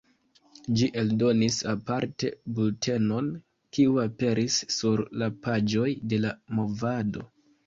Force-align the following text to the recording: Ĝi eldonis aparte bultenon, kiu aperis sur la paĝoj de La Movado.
Ĝi 0.77 0.85
eldonis 1.01 1.57
aparte 1.73 2.31
bultenon, 2.59 3.27
kiu 3.79 4.01
aperis 4.05 4.59
sur 4.79 5.05
la 5.23 5.29
paĝoj 5.45 5.87
de 6.15 6.21
La 6.25 6.35
Movado. 6.63 7.29